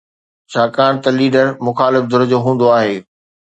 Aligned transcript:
ڇاڪاڻ 0.51 0.93
ته 1.03 1.09
ليڊر 1.19 1.47
مخالف 1.67 2.03
ڌر 2.11 2.21
جو 2.31 2.37
هوندو 2.45 2.67
آهي. 2.81 2.97